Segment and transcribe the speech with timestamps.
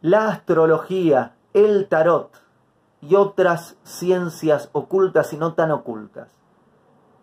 [0.00, 2.30] la astrología, el tarot
[3.00, 6.28] y otras ciencias ocultas y no tan ocultas,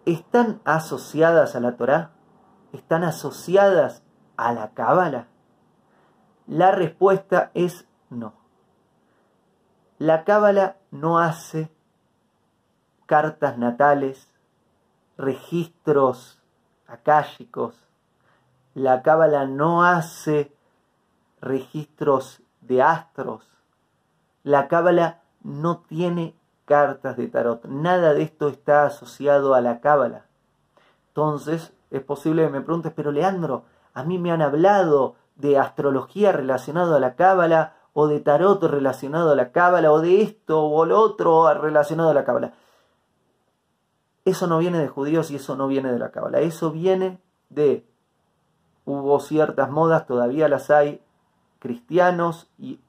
[0.06, 2.12] ¿están asociadas a la Torá?
[2.74, 4.04] ¿Están asociadas
[4.38, 5.28] a la Cábala?
[6.48, 8.34] La respuesta es no.
[9.98, 11.72] La Cábala no hace
[13.06, 14.30] cartas natales,
[15.18, 16.42] registros
[16.88, 17.88] akáshicos.
[18.74, 20.54] La Cábala no hace
[21.40, 23.50] registros de astros.
[24.44, 27.66] La Cábala no tiene cartas de tarot.
[27.66, 30.26] Nada de esto está asociado a la Cábala.
[31.10, 36.32] Entonces, es posible que me preguntes, pero Leandro, a mí me han hablado de astrología
[36.32, 40.86] relacionado a la Cábala, o de tarot relacionado a la Cábala, o de esto o
[40.86, 42.54] lo otro relacionado a la Cábala.
[44.26, 46.40] Eso no viene de judíos y eso no viene de la Cábala.
[46.40, 47.88] Eso viene de.
[48.84, 51.02] Hubo ciertas modas, todavía las hay,
[51.66, 52.80] cristianos y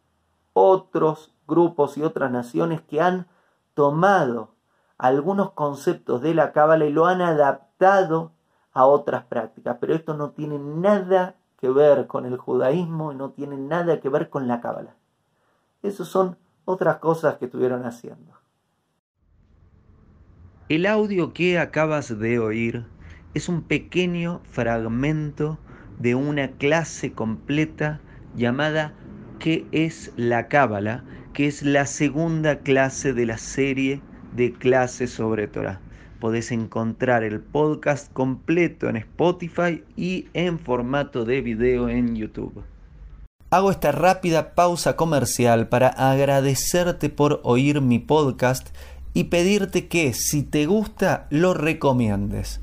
[0.52, 3.26] otros grupos y otras naciones que han
[3.72, 4.50] tomado
[4.98, 8.32] algunos conceptos de la cábala y lo han adaptado
[8.74, 13.30] a otras prácticas, pero esto no tiene nada que ver con el judaísmo y no
[13.30, 14.94] tiene nada que ver con la cábala.
[15.82, 18.34] Esas son otras cosas que estuvieron haciendo.
[20.68, 22.84] El audio que acabas de oír
[23.32, 25.56] es un pequeño fragmento
[25.98, 28.00] de una clase completa
[28.36, 28.92] llamada
[29.38, 31.04] ¿Qué es la Cábala?
[31.36, 34.00] que es la segunda clase de la serie
[34.34, 35.80] de clases sobre Torah.
[36.18, 42.64] Podés encontrar el podcast completo en Spotify y en formato de video en YouTube.
[43.50, 48.74] Hago esta rápida pausa comercial para agradecerte por oír mi podcast
[49.12, 52.62] y pedirte que si te gusta lo recomiendes.